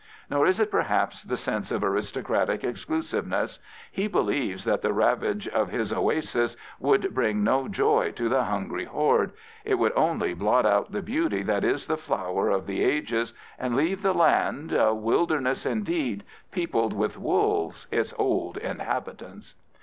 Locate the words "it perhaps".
0.59-1.21